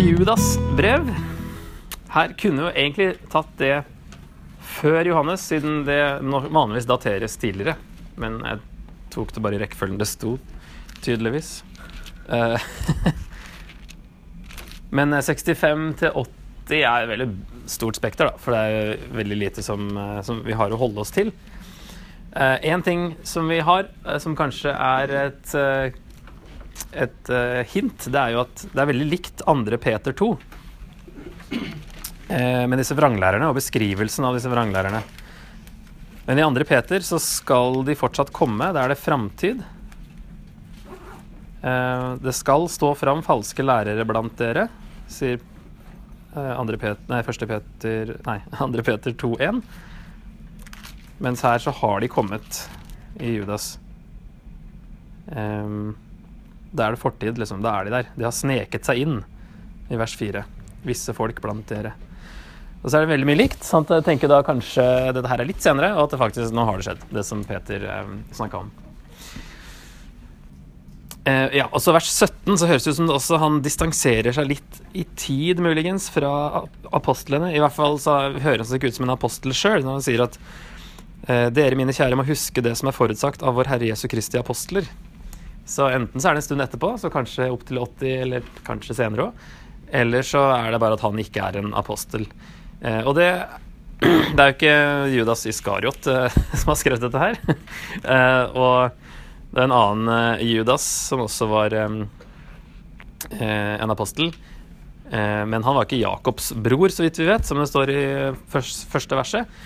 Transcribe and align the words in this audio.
Judas 0.00 0.58
brev. 0.76 1.08
Her 2.10 2.32
kunne 2.40 2.64
jo 2.64 2.70
egentlig 2.72 3.10
tatt 3.32 3.50
det 3.60 3.82
før 4.64 5.04
Johannes, 5.04 5.44
siden 5.44 5.82
det 5.84 6.00
vanligvis 6.24 6.88
dateres 6.88 7.36
tidligere. 7.40 7.76
Men 8.20 8.38
jeg 8.46 8.62
tok 9.12 9.34
det 9.36 9.42
bare 9.44 9.58
i 9.58 9.60
rekkefølgen 9.60 10.00
det 10.00 10.08
sto, 10.08 10.38
tydeligvis. 11.04 11.52
Eh, 12.32 12.68
Men 14.96 15.14
65 15.20 15.86
til 16.00 16.16
80 16.16 16.80
er 16.80 17.04
et 17.04 17.12
veldig 17.12 17.28
stort 17.70 18.00
spekter, 18.00 18.30
da, 18.30 18.40
for 18.40 18.56
det 18.56 18.64
er 18.64 19.08
veldig 19.20 19.40
lite 19.44 19.64
som, 19.66 19.88
eh, 19.92 20.20
som 20.26 20.40
vi 20.46 20.56
har 20.56 20.72
å 20.72 20.80
holde 20.80 21.04
oss 21.04 21.12
til. 21.14 21.32
Én 22.30 22.84
ting 22.86 23.16
som 23.26 23.48
vi 23.50 23.58
har, 23.60 23.88
eh, 24.06 24.18
som 24.18 24.36
kanskje 24.38 24.70
er 24.70 25.10
et, 25.26 25.54
eh, 25.54 25.92
et 26.92 27.30
eh, 27.30 27.60
hint, 27.72 28.06
det 28.10 28.20
er 28.20 28.34
jo 28.34 28.42
at 28.44 28.64
det 28.70 28.80
er 28.82 28.90
veldig 28.90 29.08
likt 29.10 29.44
andre 29.50 29.78
Peter 29.80 30.16
2. 30.16 30.30
Eh, 32.30 32.64
med 32.70 32.78
disse 32.78 32.94
vranglærerne 32.94 33.48
og 33.50 33.56
beskrivelsen 33.58 34.26
av 34.26 34.36
disse 34.38 34.50
vranglærerne. 34.50 35.02
Men 36.26 36.38
i 36.38 36.46
andre 36.46 36.66
Peter 36.68 37.02
så 37.02 37.18
skal 37.22 37.80
de 37.86 37.96
fortsatt 37.98 38.30
komme. 38.34 38.68
Da 38.74 38.84
er 38.84 38.92
det 38.92 39.00
framtid. 39.02 39.62
Eh, 41.62 42.08
det 42.22 42.34
skal 42.38 42.68
stå 42.70 42.92
fram 42.94 43.24
falske 43.26 43.64
lærere 43.64 44.06
blant 44.08 44.36
dere, 44.38 44.68
sier 45.10 45.40
eh, 45.40 46.52
andre 46.54 46.78
Peter, 46.80 47.02
nei, 47.10 47.20
første 47.26 47.48
Peter, 47.50 48.14
nei, 48.26 48.38
andre 48.66 48.84
Peter 48.86 49.16
2,1. 49.24 49.60
Mens 51.20 51.42
her 51.44 51.60
så 51.60 51.74
har 51.82 52.00
de 52.00 52.08
kommet 52.08 52.62
i 53.20 53.34
Judas. 53.36 53.74
Um, 55.30 55.92
da 56.70 56.86
er 56.86 56.94
det 56.94 57.02
fortid, 57.02 57.38
liksom. 57.40 57.62
Da 57.64 57.74
er 57.78 57.88
de 57.88 57.96
der. 57.96 58.12
De 58.16 58.26
har 58.26 58.34
sneket 58.34 58.86
seg 58.86 59.02
inn 59.02 59.18
i 59.90 59.98
vers 59.98 60.14
4. 60.18 60.44
Visse 60.86 61.14
folk 61.16 61.40
blant 61.42 61.66
dere. 61.70 61.96
Og 62.80 62.88
så 62.88 62.96
er 62.96 63.04
det 63.04 63.12
veldig 63.12 63.28
mye 63.28 63.40
likt. 63.42 63.64
Sant? 63.66 63.90
Jeg 63.92 64.06
tenker 64.06 64.30
da 64.30 64.40
kanskje 64.46 64.84
dette 65.16 65.28
her 65.28 65.42
er 65.42 65.48
litt 65.48 65.64
senere, 65.64 65.92
og 65.96 66.06
at 66.06 66.14
det 66.14 66.20
faktisk 66.22 66.54
nå 66.56 66.64
har 66.68 66.80
det 66.80 66.86
skjedd, 66.86 67.02
det 67.12 67.26
som 67.28 67.42
Peter 67.44 67.84
eh, 67.84 68.14
snakka 68.36 68.62
om. 68.62 68.70
Eh, 71.28 71.58
ja, 71.58 71.66
og 71.68 71.82
så 71.84 71.92
vers 71.92 72.08
17 72.08 72.56
så 72.56 72.70
høres 72.70 72.86
det 72.86 72.94
ut 72.94 72.98
som 73.02 73.10
det 73.10 73.16
også 73.18 73.40
han 73.42 73.60
distanserer 73.64 74.32
seg 74.32 74.48
litt 74.54 74.80
i 74.96 75.04
tid, 75.20 75.60
muligens, 75.60 76.08
fra 76.14 76.64
apostlene. 76.96 77.52
I 77.52 77.60
hvert 77.60 77.76
fall 77.76 78.00
så 78.00 78.16
høres 78.40 78.70
han 78.70 78.80
ikke 78.80 78.94
ut 78.94 78.96
som 78.96 79.08
en 79.08 79.16
apostel 79.18 79.56
sjøl 79.56 79.84
når 79.84 79.98
han 79.98 80.06
sier 80.06 80.24
at 80.24 80.40
eh, 81.28 81.50
dere, 81.52 81.76
mine 81.76 81.92
kjære, 81.92 82.16
må 82.16 82.24
huske 82.30 82.64
det 82.64 82.72
som 82.80 82.88
er 82.88 82.96
forutsagt 82.96 83.44
av 83.44 83.60
vår 83.60 83.74
Herre 83.74 83.92
Jesu 83.92 84.08
Kristi 84.08 84.40
apostler. 84.40 84.88
Så 85.68 85.88
enten 85.90 86.20
så 86.20 86.30
er 86.30 86.36
det 86.36 86.42
en 86.42 86.48
stund 86.48 86.64
etterpå, 86.64 86.92
så 86.98 87.10
kanskje 87.12 87.50
opp 87.52 87.66
til 87.68 87.78
80, 87.78 88.14
eller 88.26 88.46
kanskje 88.66 88.96
senere 88.98 89.28
òg. 89.28 89.48
Eller 90.00 90.26
så 90.26 90.44
er 90.54 90.70
det 90.70 90.80
bare 90.82 90.96
at 90.98 91.04
han 91.04 91.18
ikke 91.18 91.42
er 91.42 91.60
en 91.60 91.74
apostel. 91.78 92.26
Eh, 92.80 93.02
og 93.04 93.16
det, 93.18 93.28
det 94.00 94.40
er 94.40 94.50
jo 94.50 94.56
ikke 94.56 94.76
Judas 95.14 95.46
Iskariot 95.50 96.10
eh, 96.10 96.40
som 96.60 96.72
har 96.72 96.80
skrevet 96.80 97.06
dette 97.06 97.22
her. 97.22 97.40
eh, 98.14 98.44
og 98.54 99.00
det 99.50 99.58
er 99.58 99.66
en 99.66 99.74
annen 99.74 100.12
eh, 100.14 100.44
Judas 100.46 100.84
som 101.08 101.24
også 101.24 101.48
var 101.50 101.74
eh, 101.74 101.98
eh, 103.34 103.74
en 103.80 103.90
apostel. 103.90 104.32
Men 105.10 105.64
han 105.66 105.74
var 105.74 105.88
ikke 105.88 105.98
Jakobs 105.98 106.52
bror, 106.54 106.92
så 106.94 107.02
vidt 107.02 107.16
vi 107.18 107.24
vet, 107.26 107.42
som 107.42 107.58
det 107.58 107.64
står 107.66 107.90
i 107.90 108.02
først, 108.52 108.84
første 108.92 109.16
verset. 109.18 109.56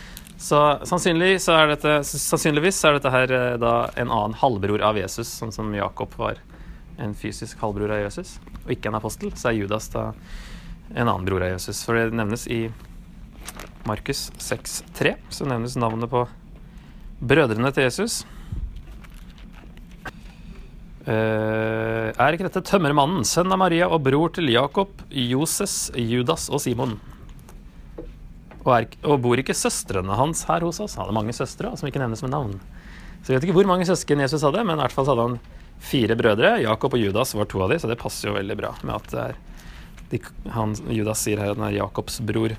Så 0.45 0.59
sannsynlig 0.85 1.39
så 1.41 1.55
er 1.57 1.71
dette, 1.73 1.93
sannsynligvis 2.05 2.77
så 2.77 2.91
er 2.91 2.99
dette 2.99 3.13
her 3.15 3.31
eh, 3.33 3.55
da 3.61 3.75
en 3.97 4.11
annen 4.13 4.35
halvbror 4.37 4.83
av 4.85 4.99
Jesus, 5.01 5.31
sånn 5.41 5.55
som 5.55 5.71
Jakob 5.73 6.13
var 6.21 6.43
en 7.01 7.15
fysisk 7.17 7.63
halvbror 7.65 7.95
av 7.95 8.03
Jesus, 8.03 8.37
og 8.67 8.75
ikke 8.75 8.91
en 8.91 8.99
apostel. 8.99 9.33
Så 9.41 9.49
er 9.51 9.57
Judas 9.63 9.89
da 9.95 10.11
en 10.93 11.09
annen 11.09 11.25
bror 11.25 11.47
av 11.47 11.55
Jesus. 11.55 11.81
For 11.87 11.97
det 11.97 12.13
nevnes 12.13 12.45
i 12.53 12.67
Markus 13.89 14.27
6,3, 14.37 15.17
så 15.33 15.49
nevnes 15.49 15.79
navnet 15.81 16.13
på 16.13 16.27
brødrene 17.25 17.73
til 17.73 17.89
Jesus. 17.89 18.21
Uh, 21.05 22.13
er 22.17 22.33
ikke 22.33 22.47
dette 22.47 22.65
tømmermannen, 22.65 23.25
sønn 23.29 23.53
av 23.53 23.61
Maria 23.61 23.89
og 23.93 24.05
bror 24.07 24.33
til 24.37 24.53
Jakob, 24.53 24.93
Joses, 25.09 25.89
Judas 25.97 26.51
og 26.53 26.61
Simon? 26.65 26.97
Og, 28.65 28.71
er, 28.73 28.87
og 29.05 29.21
bor 29.25 29.41
ikke 29.41 29.57
søstrene 29.57 30.17
hans 30.17 30.45
her 30.49 30.65
hos 30.65 30.81
oss? 30.81 30.97
Han 30.97 31.05
hadde 31.05 31.17
mange 31.19 31.37
søstre 31.37 31.75
som 31.77 31.89
ikke 31.89 32.01
nevnes 32.01 32.25
med 32.25 32.33
navn. 32.33 32.55
Så 33.21 33.33
jeg 33.33 33.39
vet 33.39 33.49
ikke 33.49 33.59
hvor 33.59 33.69
mange 33.69 33.87
søsken 33.89 34.21
Jesus 34.25 34.45
hadde, 34.45 34.65
men 34.65 34.79
i 34.79 34.83
hvert 34.85 34.95
fall 34.95 35.09
hadde 35.09 35.27
han 35.29 35.39
fire 35.85 36.17
brødre. 36.17 36.57
Jakob 36.65 36.97
og 36.97 37.03
Judas 37.03 37.35
var 37.37 37.49
to 37.51 37.61
av 37.65 37.73
de, 37.73 37.81
så 37.81 37.91
det 37.91 38.01
passer 38.01 38.31
jo 38.31 38.37
veldig 38.37 38.57
bra 38.61 38.73
med 38.83 38.97
at 38.97 39.19
er 39.21 39.43
de, 40.13 40.21
han, 40.55 40.75
Judas 40.93 41.23
sier 41.25 41.41
her 41.41 41.53
at 41.53 41.61
han 41.61 41.69
er 41.71 41.79
Jakobs 41.79 42.21
bror. 42.25 42.55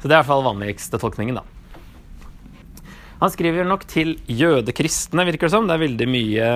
Så 0.00 0.06
det 0.06 0.12
er 0.12 0.16
i 0.16 0.20
hvert 0.20 0.30
fall 0.30 0.46
vanligste 0.46 1.00
tolkningen, 1.02 1.40
da. 1.40 1.44
Han 3.20 3.32
skriver 3.32 3.64
nok 3.66 3.86
til 3.88 4.18
jødekristne, 4.28 5.24
virker 5.24 5.48
det 5.48 5.54
som. 5.54 5.66
Det 5.68 5.76
er 5.76 5.82
veldig 5.86 6.08
mye 6.12 6.48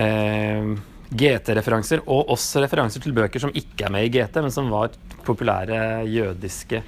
eh, 0.00 0.70
GT-referanser, 1.12 2.02
og 2.08 2.30
også 2.32 2.62
referanser 2.64 3.02
til 3.04 3.14
bøker 3.16 3.42
som 3.42 3.52
ikke 3.54 3.86
er 3.86 3.92
med 3.92 4.08
i 4.08 4.12
GT, 4.14 4.40
men 4.40 4.54
som 4.54 4.70
var 4.72 4.94
populære 5.26 6.06
jødiske 6.08 6.82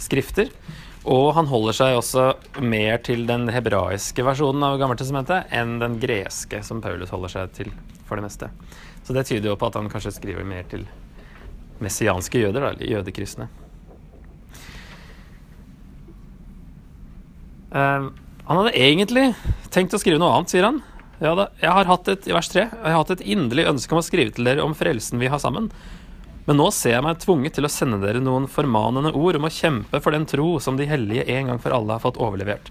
skrifter. 0.00 0.50
Og 1.06 1.28
han 1.36 1.46
holder 1.46 1.76
seg 1.76 1.96
også 1.98 2.24
mer 2.66 2.98
til 3.06 3.28
den 3.28 3.46
hebraiske 3.54 4.24
versjonen 4.26 4.64
av 4.66 4.78
Gammeltestamentet 4.80 5.52
enn 5.54 5.76
den 5.82 6.00
greske, 6.02 6.62
som 6.66 6.80
Paulus 6.82 7.12
holder 7.14 7.34
seg 7.36 7.52
til 7.60 7.70
for 8.08 8.18
det 8.18 8.26
meste. 8.26 8.48
Så 9.06 9.14
det 9.14 9.26
tyder 9.28 9.52
jo 9.52 9.58
på 9.60 9.68
at 9.68 9.78
han 9.78 9.90
kanskje 9.92 10.16
skriver 10.16 10.46
mer 10.46 10.66
til 10.70 10.82
messianske 11.82 12.40
jøder, 12.40 12.64
da, 12.64 12.72
eller 12.72 12.90
jødekristne. 12.96 13.46
Um, 17.70 18.10
han 18.46 18.60
hadde 18.60 18.76
egentlig 18.78 19.28
tenkt 19.74 19.94
å 19.94 20.00
skrive 20.00 20.18
noe 20.22 20.32
annet, 20.32 20.54
sier 20.54 20.66
han. 20.66 20.80
Ja, 21.16 21.32
da, 21.32 21.46
jeg 21.62 21.72
har 21.72 21.88
hatt 21.88 22.08
et, 22.12 22.26
I 22.28 22.34
vers 22.36 22.50
3 22.52 22.66
jeg 22.66 22.82
har 22.84 22.98
hatt 22.98 23.14
et 23.14 23.22
inderlig 23.24 23.64
ønske 23.70 23.94
om 23.94 24.02
å 24.02 24.04
skrive 24.04 24.34
til 24.36 24.44
dere 24.44 24.64
om 24.64 24.74
frelsen 24.76 25.20
vi 25.22 25.30
har 25.32 25.40
sammen. 25.40 25.70
Men 26.46 26.60
nå 26.60 26.66
ser 26.76 26.92
jeg 26.92 27.04
meg 27.06 27.22
tvunget 27.22 27.56
til 27.56 27.66
å 27.66 27.72
sende 27.72 27.98
dere 28.02 28.20
noen 28.22 28.44
formanende 28.50 29.14
ord 29.16 29.38
om 29.38 29.48
å 29.48 29.52
kjempe 29.52 29.98
for 30.04 30.12
den 30.14 30.28
tro 30.28 30.58
som 30.62 30.76
de 30.76 30.86
hellige 30.86 31.24
en 31.32 31.50
gang 31.50 31.62
for 31.62 31.74
alle 31.74 31.96
har 31.96 32.04
fått 32.04 32.20
overlevert. 32.20 32.68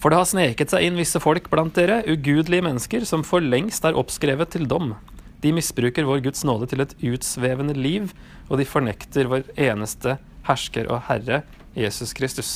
For 0.00 0.12
det 0.12 0.20
har 0.20 0.28
sneket 0.30 0.70
seg 0.70 0.86
inn 0.86 1.00
visse 1.00 1.20
folk 1.20 1.48
blant 1.50 1.74
dere, 1.76 2.02
ugudelige 2.06 2.64
mennesker, 2.64 3.04
som 3.08 3.24
for 3.26 3.42
lengst 3.42 3.84
er 3.88 3.98
oppskrevet 3.98 4.52
til 4.54 4.68
dom. 4.70 4.94
De 5.42 5.52
misbruker 5.56 6.06
vår 6.06 6.22
Guds 6.28 6.44
nåde 6.46 6.68
til 6.70 6.84
et 6.84 6.94
utsvevende 7.04 7.74
liv, 7.76 8.12
og 8.46 8.60
de 8.60 8.68
fornekter 8.68 9.28
vår 9.32 9.48
eneste 9.58 10.18
hersker 10.46 10.86
og 10.92 11.02
herre, 11.10 11.42
Jesus 11.74 12.14
Kristus. 12.16 12.52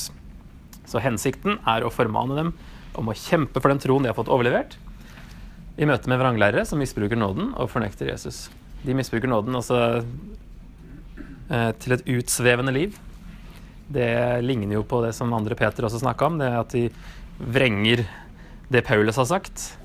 Så 0.87 1.03
hensikten 1.03 1.59
er 1.67 1.83
å 1.83 1.91
formane 1.93 2.37
dem 2.37 2.53
om 2.97 3.11
å 3.11 3.17
kjempe 3.17 3.59
for 3.59 3.73
den 3.73 3.83
troen 3.83 4.07
de 4.07 4.13
har 4.13 4.17
fått 4.17 4.31
overlevert, 4.31 4.77
i 5.81 5.87
møte 5.89 6.09
med 6.11 6.21
vranglærere 6.21 6.65
som 6.69 6.81
misbruker 6.81 7.17
nåden 7.17 7.55
og 7.57 7.71
fornekter 7.73 8.11
Jesus. 8.11 8.45
De 8.85 8.93
misbruker 8.97 9.31
nåden 9.31 9.57
altså 9.57 10.03
til 11.81 11.95
et 11.97 12.05
utsvevende 12.07 12.71
liv. 12.71 12.95
Det 13.91 14.39
ligner 14.45 14.77
jo 14.77 14.85
på 14.87 15.01
det 15.03 15.11
som 15.17 15.33
andre 15.35 15.57
Peter 15.59 15.83
også 15.83 15.99
snakka 15.99 16.29
om, 16.29 16.37
det 16.39 16.47
at 16.55 16.71
de 16.71 16.85
vrenger 17.41 18.05
det 18.71 18.85
Paulus 18.87 19.19
har 19.19 19.27
sagt 19.27 19.77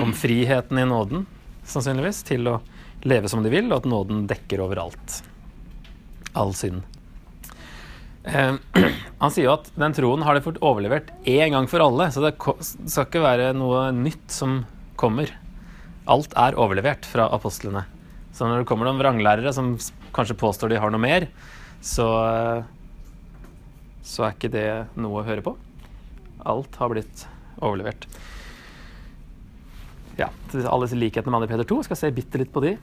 om 0.00 0.12
friheten 0.14 0.78
i 0.78 0.86
nåden, 0.86 1.26
sannsynligvis, 1.66 2.22
til 2.28 2.46
å 2.48 2.60
leve 3.02 3.28
som 3.28 3.42
de 3.42 3.50
vil, 3.52 3.66
og 3.72 3.80
at 3.80 3.88
nåden 3.90 4.26
dekker 4.30 4.62
overalt. 4.62 5.18
All 6.38 6.54
synd. 6.56 6.84
Eh, 8.22 8.54
han 9.22 9.34
sier 9.34 9.48
jo 9.48 9.56
at 9.56 9.72
den 9.74 9.96
troen 9.96 10.22
har 10.22 10.38
de 10.38 10.44
fått 10.44 10.62
overlevert 10.62 11.10
én 11.26 11.56
gang 11.56 11.66
for 11.70 11.82
alle, 11.82 12.08
så 12.14 12.22
det 12.24 12.36
skal 12.38 13.08
ikke 13.08 13.24
være 13.24 13.50
noe 13.58 13.88
nytt 13.96 14.30
som 14.32 14.62
kommer. 15.00 15.32
Alt 16.10 16.34
er 16.38 16.58
overlevert 16.58 17.06
fra 17.06 17.28
apostlene. 17.34 17.84
Så 18.32 18.48
når 18.48 18.62
det 18.62 18.68
kommer 18.70 18.88
noen 18.88 19.00
vranglærere 19.00 19.52
som 19.54 19.74
kanskje 20.16 20.38
påstår 20.40 20.72
de 20.72 20.80
har 20.80 20.92
noe 20.92 21.02
mer, 21.02 21.28
så, 21.84 22.06
så 24.06 24.26
er 24.26 24.36
ikke 24.36 24.52
det 24.52 24.68
noe 24.96 25.20
å 25.20 25.26
høre 25.26 25.44
på. 25.44 25.54
Alt 26.48 26.78
har 26.80 26.92
blitt 26.92 27.26
overlevert. 27.62 28.08
Ja, 30.18 30.28
alle 30.64 30.86
disse 30.86 30.98
likhetene 30.98 31.38
med 31.38 31.48
2. 31.48 31.52
Peter 31.52 31.70
2. 31.70 31.80
Skal 31.88 32.00
se 32.00 32.12
bitte 32.14 32.40
litt 32.40 32.52
på 32.52 32.64
de. 32.64 32.74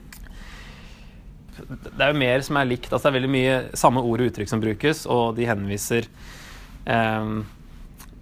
Det 1.60 2.00
er 2.00 2.12
jo 2.12 2.20
mer 2.20 2.42
som 2.46 2.58
er 2.58 2.68
likt. 2.70 2.90
Altså 2.90 3.08
det 3.08 3.12
er 3.12 3.18
veldig 3.18 3.32
mye 3.36 3.56
samme 3.78 4.02
ord 4.06 4.22
og 4.22 4.30
uttrykk 4.30 4.50
som 4.50 4.62
brukes, 4.62 5.04
og 5.10 5.36
de 5.36 5.48
henviser 5.50 6.08
eh, 6.88 7.32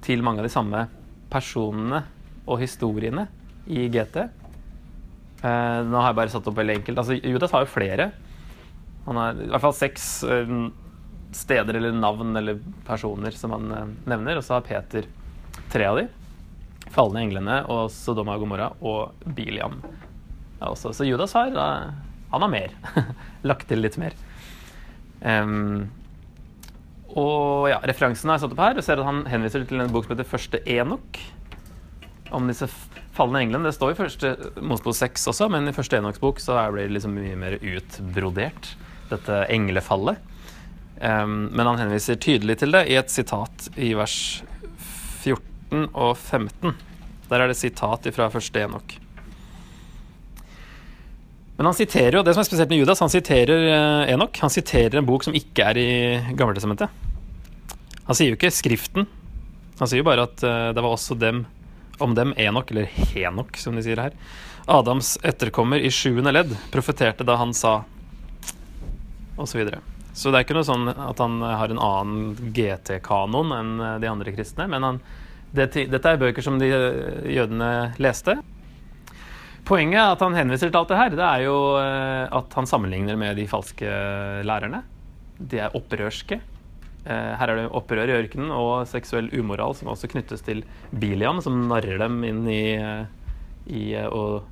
til 0.04 0.24
mange 0.26 0.42
av 0.42 0.48
de 0.48 0.54
samme 0.54 0.86
personene 1.32 2.02
og 2.48 2.62
historiene 2.62 3.28
i 3.68 3.86
GT. 3.92 4.26
Uh, 5.38 5.84
nå 5.86 6.00
har 6.00 6.10
jeg 6.10 6.18
bare 6.18 6.32
satt 6.32 6.48
opp 6.50 6.58
veldig 6.58 6.80
enkelt. 6.80 7.00
Altså, 7.00 7.18
Judas 7.20 7.54
har 7.54 7.64
jo 7.64 7.70
flere. 7.70 8.10
Han 9.06 9.20
har 9.20 9.38
i 9.38 9.50
hvert 9.52 9.64
fall 9.64 9.76
seks 9.76 10.08
uh, 10.26 10.54
steder 11.36 11.78
eller 11.78 11.94
navn 11.94 12.36
eller 12.36 12.58
personer 12.88 13.36
som 13.36 13.54
han 13.54 13.70
uh, 13.72 13.84
nevner, 14.10 14.40
og 14.40 14.46
så 14.46 14.58
har 14.58 14.66
Peter 14.66 15.06
tre 15.72 15.86
av 15.88 16.00
de. 16.00 16.08
Falne 16.94 17.22
englene 17.22 17.60
og 17.70 17.88
Sodoma 17.92 18.36
og 18.36 18.44
Gomorra 18.44 18.72
og 18.80 19.28
Biliam. 19.36 19.78
Også. 20.58 20.90
Så 20.96 21.06
Judas 21.06 21.36
har 21.36 21.52
Han 21.54 22.42
har 22.42 22.50
mer. 22.50 22.72
Lagt 23.48 23.68
til 23.68 23.84
litt 23.84 23.98
mer. 24.00 24.16
Um, 25.22 25.86
og 27.16 27.68
ja, 27.70 27.78
referansen 27.88 28.28
har 28.28 28.38
jeg 28.38 28.46
satt 28.46 28.54
opp 28.56 28.64
her. 28.64 28.78
og 28.78 28.84
ser 28.84 29.00
at 29.00 29.08
Han 29.08 29.24
henviser 29.30 29.64
til 29.68 29.80
en 29.80 29.92
bok 29.92 30.06
som 30.06 30.16
heter 30.16 30.28
Første 30.28 30.60
Enok. 30.66 31.20
Om 32.34 32.50
disse 32.50 32.68
falne 33.18 33.42
engelen. 33.42 33.66
Det 33.66 33.74
står 33.74 33.92
i 33.92 33.98
første 33.98 34.34
Mosebok 34.62 34.96
6 34.96 35.28
også, 35.32 35.48
men 35.52 35.68
i 35.68 35.74
første 35.76 35.98
Enoks 35.98 36.22
bok 36.22 36.40
så 36.42 36.58
blir 36.72 36.86
det 36.86 36.96
liksom 36.96 37.16
mye 37.18 37.38
mer 37.38 37.58
utbrodert, 37.58 38.72
dette 39.10 39.42
englefallet. 39.52 40.22
Um, 40.98 41.48
men 41.54 41.66
han 41.66 41.78
henviser 41.78 42.18
tydelig 42.18 42.58
til 42.62 42.74
det 42.74 42.88
i 42.90 42.96
et 42.98 43.12
sitat 43.12 43.68
i 43.78 43.92
vers 43.94 44.16
14 45.22 45.90
og 45.92 46.16
15. 46.16 46.72
Der 47.28 47.44
er 47.44 47.50
det 47.50 47.58
sitat 47.58 48.08
fra 48.16 48.30
første 48.32 48.64
Enok. 48.64 48.96
Men 51.58 51.66
han 51.66 51.74
siterer 51.74 52.18
jo, 52.18 52.22
det 52.22 52.34
som 52.34 52.42
er 52.42 52.46
spesielt 52.46 52.70
med 52.70 52.80
Judas, 52.80 53.02
han 53.02 53.10
siterer 53.10 53.64
eh, 53.66 54.12
Enok. 54.14 54.38
Han 54.44 54.52
siterer 54.54 55.00
en 55.00 55.06
bok 55.06 55.26
som 55.26 55.34
ikke 55.34 55.70
er 55.70 55.80
i 55.82 55.88
Gammeltestamentet. 56.38 57.06
Han 58.06 58.16
sier 58.16 58.30
jo 58.30 58.38
ikke 58.38 58.54
Skriften. 58.54 59.08
Han 59.78 59.90
sier 59.90 60.02
jo 60.02 60.06
bare 60.06 60.26
at 60.26 60.42
uh, 60.42 60.70
det 60.74 60.82
var 60.82 60.94
også 60.94 61.14
dem, 61.18 61.44
om 62.02 62.14
dem 62.14 62.34
Enok, 62.36 62.70
eller 62.70 62.88
Henok, 63.12 63.56
som 63.56 63.76
de 63.76 63.84
sier 63.84 64.00
her. 64.00 64.16
Adams 64.68 65.16
etterkommer 65.22 65.80
i 65.80 65.90
sjuende 65.90 66.32
ledd 66.34 66.52
profeterte 66.72 67.24
da 67.24 67.38
han 67.40 67.54
sa 67.56 67.80
Og 69.38 69.46
så 69.48 69.60
videre. 69.60 69.78
Så 70.18 70.32
det 70.32 70.40
er 70.40 70.44
ikke 70.44 70.56
noe 70.56 70.66
sånn 70.66 70.88
at 70.90 71.20
han 71.22 71.38
har 71.46 71.70
en 71.70 71.78
annen 71.78 72.52
GT-kanon 72.54 73.52
enn 73.54 73.72
eh, 73.78 73.98
de 74.02 74.08
andre 74.10 74.32
kristne. 74.34 74.66
Men 74.66 74.82
han, 74.82 74.98
det, 75.54 75.68
dette 75.92 76.10
er 76.10 76.18
bøker 76.18 76.42
som 76.42 76.58
de 76.58 76.72
jødene 76.72 77.68
leste. 78.02 78.34
Poenget 79.68 80.00
er 80.00 80.16
at 80.16 80.24
han 80.24 80.34
henviser 80.34 80.72
til 80.72 80.80
alt 80.80 80.90
det 80.90 80.98
her, 80.98 81.14
det 81.14 81.22
er 81.22 81.44
jo 81.44 81.58
eh, 81.78 82.24
at 82.34 82.58
han 82.58 82.66
sammenligner 82.66 83.18
med 83.20 83.38
de 83.38 83.46
falske 83.46 83.92
lærerne. 84.48 84.82
De 85.38 85.62
er 85.62 85.76
opprørske. 85.78 86.40
Eh, 87.08 87.32
her 87.40 87.52
er 87.52 87.62
det 87.62 87.70
opprør 87.72 88.10
i 88.10 88.16
ørkenen 88.18 88.52
og 88.52 88.84
seksuell 88.90 89.30
umoral 89.32 89.74
som 89.78 89.88
også 89.88 90.10
knyttes 90.12 90.44
til 90.44 90.62
Biliam, 90.92 91.40
som 91.44 91.64
narrer 91.70 92.00
dem 92.02 92.20
inn 92.28 92.44
i, 92.52 92.76
eh, 92.76 93.08
i 93.72 93.84
å 94.04 94.44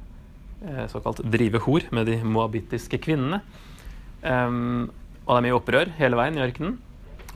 såkalt 0.88 1.20
drive 1.28 1.60
hor 1.66 1.84
med 1.92 2.08
de 2.08 2.16
moabittiske 2.24 2.98
kvinnene. 3.04 3.42
Og 4.24 5.28
det 5.28 5.36
er 5.36 5.44
mye 5.44 5.58
opprør 5.58 5.90
hele 5.98 6.16
veien 6.16 6.38
i 6.38 6.42
ørkenen. 6.42 6.78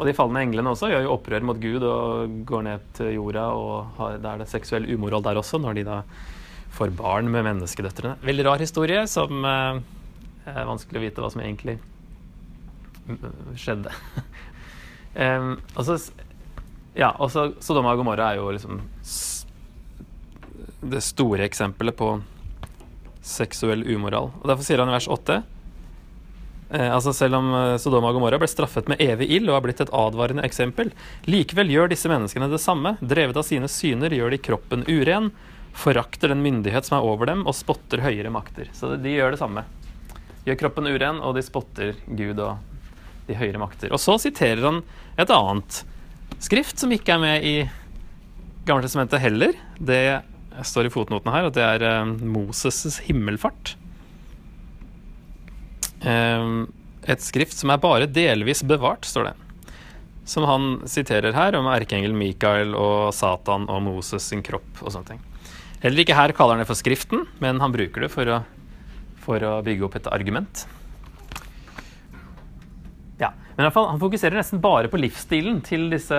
Og 0.01 0.09
de 0.09 0.15
falne 0.17 0.41
englene 0.41 0.73
også 0.73 0.89
gjør 0.89 1.05
jo 1.05 1.13
opprør 1.13 1.45
mot 1.45 1.59
Gud 1.61 1.85
og 1.85 2.37
går 2.49 2.63
ned 2.65 2.85
til 2.97 3.13
jorda, 3.19 3.51
og 3.53 3.99
har, 3.99 4.17
da 4.25 4.33
er 4.33 4.43
det 4.43 4.49
seksuell 4.49 4.89
umoral 4.89 5.23
der 5.27 5.37
også, 5.37 5.61
når 5.61 5.77
de 5.77 5.85
da 5.91 5.99
får 6.73 6.95
barn 6.97 7.29
med 7.29 7.45
menneskedøtrene. 7.45 8.17
Veldig 8.25 8.47
rar 8.47 8.65
historie 8.65 9.03
som 9.11 9.45
eh, 9.45 9.81
er 10.49 10.69
vanskelig 10.71 11.01
å 11.01 11.05
vite 11.05 11.25
hva 11.25 11.31
som 11.35 11.45
egentlig 11.45 11.77
skjedde. 13.61 13.93
um, 15.15 15.55
og 15.77 15.87
så 15.87 15.99
ja, 16.95 17.13
også 17.19 17.53
Sodoma 17.63 17.95
og 17.95 18.03
Gomorra 18.03 18.33
er 18.33 18.41
jo 18.41 18.51
liksom 18.55 18.81
det 20.81 21.03
store 21.05 21.45
eksempelet 21.47 21.97
på 21.97 22.15
seksuell 23.21 23.85
umoral. 23.85 24.31
Og 24.41 24.47
Derfor 24.49 24.67
sier 24.67 24.81
han 24.81 24.91
i 24.91 24.95
vers 24.97 25.09
8 25.13 25.37
eh, 25.37 26.89
altså 26.89 27.13
Selv 27.17 27.37
om 27.37 27.51
eh, 27.55 27.77
Sodoma 27.83 28.11
og 28.11 28.17
Gomorra 28.17 28.41
ble 28.41 28.49
straffet 28.49 28.89
med 28.91 29.03
evig 29.05 29.29
ild 29.37 29.51
og 29.51 29.59
har 29.59 29.67
blitt 29.67 29.83
et 29.85 29.93
advarende 29.95 30.45
eksempel, 30.47 30.93
likevel 31.29 31.73
gjør 31.73 31.93
disse 31.93 32.11
menneskene 32.11 32.49
det 32.51 32.63
samme. 32.63 32.97
Drevet 33.01 33.39
av 33.39 33.47
sine 33.47 33.69
syner 33.71 34.17
gjør 34.17 34.35
de 34.35 34.41
kroppen 34.41 34.87
uren, 34.89 35.31
forakter 35.77 36.33
den 36.33 36.43
myndighet 36.43 36.89
som 36.89 36.99
er 36.99 37.07
over 37.07 37.29
dem, 37.31 37.45
og 37.47 37.55
spotter 37.55 38.03
høyere 38.03 38.33
makter. 38.33 38.73
Så 38.75 38.97
de 38.97 39.15
gjør 39.15 39.37
det 39.37 39.43
samme. 39.43 39.67
Gjør 40.49 40.59
kroppen 40.65 40.89
uren, 40.89 41.21
og 41.21 41.37
de 41.37 41.45
spotter 41.45 41.95
Gud 42.09 42.41
og 42.41 42.70
de 43.29 43.37
høyere 43.39 43.61
makter. 43.61 43.93
Og 43.93 44.01
så 44.03 44.17
siterer 44.23 44.63
han 44.67 44.83
et 45.21 45.33
annet 45.35 45.83
skrift 46.41 46.81
som 46.81 46.93
ikke 46.95 47.17
er 47.17 47.23
med 47.23 47.47
i 47.47 47.55
Gammeltestamentet 48.69 49.23
heller. 49.23 49.57
Det 49.81 50.21
står 50.67 50.89
i 50.89 50.93
fotnotene 50.93 51.33
her, 51.33 51.49
at 51.49 51.57
det 51.57 51.65
er 51.65 51.85
uh, 52.05 52.11
Moses' 52.21 53.01
himmelfart. 53.07 53.75
Um, 56.05 56.69
et 57.09 57.25
skrift 57.25 57.57
som 57.57 57.73
er 57.73 57.81
bare 57.81 58.09
delvis 58.11 58.63
bevart, 58.67 59.09
står 59.09 59.31
det. 59.31 59.35
Som 60.29 60.47
han 60.47 60.69
siterer 60.89 61.35
her, 61.35 61.57
om 61.59 61.69
erkeengel 61.73 62.15
Mikael 62.15 62.77
og 62.79 63.11
Satan 63.17 63.67
og 63.73 63.83
Moses 63.87 64.29
sin 64.31 64.45
kropp 64.47 64.85
og 64.85 64.93
sånne 64.93 65.15
ting. 65.15 65.25
Heller 65.81 66.05
ikke 66.05 66.19
her 66.19 66.35
kaller 66.37 66.59
han 66.59 66.63
det 66.63 66.69
for 66.69 66.79
Skriften, 66.79 67.25
men 67.41 67.61
han 67.63 67.73
bruker 67.73 68.05
det 68.05 68.13
for 68.13 68.29
å, 68.29 68.43
for 69.25 69.41
å 69.49 69.57
bygge 69.65 69.89
opp 69.89 69.97
et 69.97 70.11
argument. 70.13 70.67
Ja, 73.21 73.31
men 73.55 73.63
i 73.63 73.67
hvert 73.69 73.77
fall, 73.77 73.91
Han 73.93 74.01
fokuserer 74.01 74.39
nesten 74.39 74.63
bare 74.65 74.89
på 74.89 74.99
livsstilen 75.01 75.61
til 75.65 75.91
disse 75.93 76.19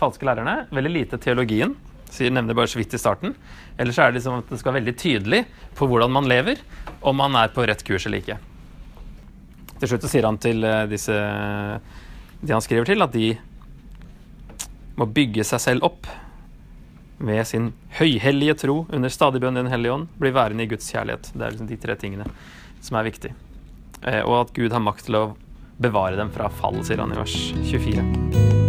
falske 0.00 0.26
lærerne. 0.26 0.66
Veldig 0.74 0.92
lite 0.92 1.20
teologien. 1.22 1.76
Sier, 2.12 2.32
nevner 2.34 2.56
bare 2.58 2.68
så 2.68 2.80
vidt 2.80 2.92
i 2.92 3.00
starten. 3.00 3.36
Ellers 3.80 3.98
er 3.98 4.10
det 4.10 4.18
liksom 4.18 4.40
at 4.42 4.50
det 4.50 4.58
skal 4.60 4.72
være 4.72 4.82
veldig 4.82 4.96
tydelig 5.00 5.44
på 5.78 5.86
hvordan 5.88 6.12
man 6.12 6.26
lever, 6.28 6.60
om 7.00 7.16
man 7.16 7.38
er 7.38 7.54
på 7.54 7.64
rett 7.64 7.84
kurs 7.86 8.08
eller 8.08 8.20
ikke. 8.20 8.40
Til 9.78 9.90
slutt 9.90 10.08
sier 10.10 10.26
han 10.28 10.38
til 10.42 10.66
eh, 10.66 10.84
disse 10.90 11.14
de 12.42 12.50
han 12.52 12.62
skriver 12.62 12.88
til, 12.90 13.02
at 13.02 13.14
de 13.14 13.28
må 14.98 15.06
bygge 15.06 15.46
seg 15.46 15.62
selv 15.62 15.86
opp 15.86 16.08
ved 17.22 17.46
sin 17.46 17.70
høyhellige 18.00 18.56
tro 18.64 18.80
under 18.90 19.12
stadig 19.14 19.40
bønn 19.42 19.54
i 19.54 19.62
Den 19.62 19.70
hellige 19.70 19.94
ånd 19.94 20.08
bli 20.18 20.32
værende 20.34 20.66
i 20.66 20.70
Guds 20.70 20.90
kjærlighet. 20.90 21.30
Det 21.30 21.44
er 21.46 21.54
liksom 21.54 21.70
de 21.70 21.78
tre 21.84 21.94
tingene 22.00 22.26
som 22.82 22.98
er 22.98 23.06
viktig. 23.06 23.30
Eh, 24.02 24.22
og 24.26 24.40
at 24.40 24.52
Gud 24.58 24.74
har 24.74 24.82
makt 24.82 25.06
til 25.06 25.20
å 25.20 25.24
bevare 25.76 26.16
dem 26.16 26.32
fra 26.32 26.50
fall, 26.50 26.82
sier 26.84 27.02
han 27.02 27.14
i 27.14 27.22
vers 27.22 27.38
24. 27.70 28.61